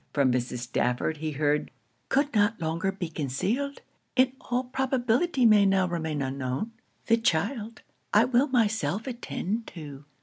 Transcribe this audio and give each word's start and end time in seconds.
From 0.13 0.31
Mrs. 0.31 0.61
Stafford 0.61 1.17
he 1.17 1.33
heard 1.33 1.69
'Could 2.09 2.33
not 2.33 2.59
longer 2.59 2.91
be 2.91 3.07
concealed 3.07 3.81
in 4.15 4.33
all 4.41 4.63
probability 4.63 5.45
may 5.45 5.63
now 5.63 5.87
remain 5.87 6.23
unknown 6.23 6.71
the 7.05 7.17
child, 7.17 7.83
I 8.11 8.25
will 8.25 8.47
myself 8.47 9.05
attend 9.05 9.67
to.' 9.67 10.05